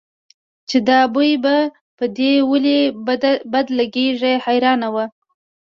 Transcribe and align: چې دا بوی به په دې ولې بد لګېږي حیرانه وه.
چې 0.69 0.77
دا 0.89 0.99
بوی 1.13 1.31
به 1.43 1.55
په 1.97 2.05
دې 2.17 2.33
ولې 2.49 2.79
بد 3.53 3.65
لګېږي 3.79 4.33
حیرانه 4.45 4.87
وه. 4.93 5.05